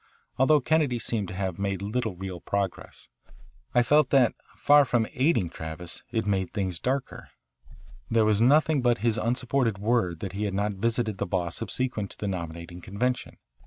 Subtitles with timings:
[0.39, 3.07] Although Kennedy seemed to have made little real progress,
[3.75, 7.29] I felt that, far from aiding Travis, it made things darker.
[8.09, 12.09] There was nothing but his unsupported word that he had not visited the Boss subsequent
[12.09, 13.37] to the nominating convention.